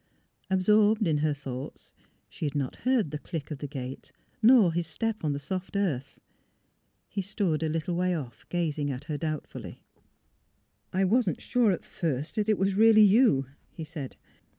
[0.49, 1.93] Absorbed in her thoughts,
[2.27, 5.75] she had not heard the click of the gate nor his step on the soft
[5.75, 6.19] earth.
[7.07, 9.83] He stood, a little way off, gazing at her doubtfully.
[10.39, 14.17] *' I— wasn't sure at first that it was really you," he said.